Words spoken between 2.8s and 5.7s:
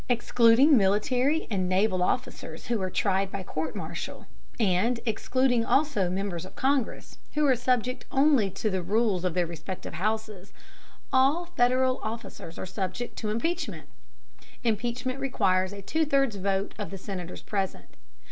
are tried by court martial, and excluding